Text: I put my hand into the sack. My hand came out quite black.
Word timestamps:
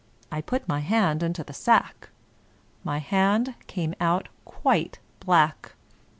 I 0.31 0.41
put 0.41 0.67
my 0.67 0.79
hand 0.79 1.21
into 1.21 1.43
the 1.43 1.53
sack. 1.53 2.09
My 2.83 2.97
hand 2.97 3.53
came 3.67 3.93
out 4.01 4.29
quite 4.45 4.97
black. 5.19 5.75